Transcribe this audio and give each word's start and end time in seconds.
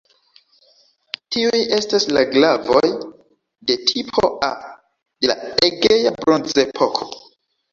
Tiuj 1.35 1.59
estas 1.77 2.07
la 2.17 2.23
glavoj 2.31 2.81
de 2.93 3.77
"tipo 3.93 4.27
A" 4.49 4.51
de 4.71 5.31
la 5.33 5.39
Egea 5.69 6.17
Bronzepoko. 6.19 7.11